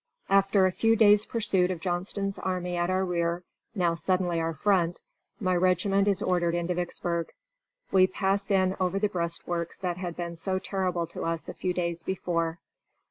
"After 0.31 0.65
a 0.65 0.71
few 0.71 0.95
days 0.95 1.27
pursuit 1.27 1.69
of 1.69 1.79
Johnston's 1.79 2.39
army 2.39 2.75
at 2.75 2.89
our 2.89 3.05
rear 3.05 3.43
(now 3.75 3.93
suddenly 3.93 4.41
our 4.41 4.55
front), 4.55 4.99
my 5.39 5.55
regiment 5.55 6.07
is 6.07 6.23
ordered 6.23 6.55
into 6.55 6.73
Vicksburg. 6.73 7.31
We 7.91 8.07
pass 8.07 8.49
in 8.49 8.75
over 8.79 8.97
the 8.97 9.09
breastworks 9.09 9.77
that 9.77 9.97
had 9.97 10.15
been 10.15 10.35
so 10.35 10.57
terrible 10.57 11.05
to 11.05 11.21
us 11.21 11.49
a 11.49 11.53
few 11.53 11.71
days 11.75 12.01
before. 12.01 12.57